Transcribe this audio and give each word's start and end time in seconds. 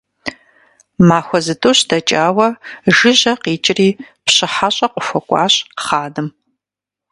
Махуэ 1.07 1.39
зытӀущ 1.45 1.79
дэкӀауэ, 1.89 2.47
жыжьэ 2.95 3.33
къикӀри, 3.41 3.89
пщы 4.25 4.47
хьэщӀэ 4.53 4.87
къыхуэкӀуащ 4.93 5.53
хъаным. 5.83 6.27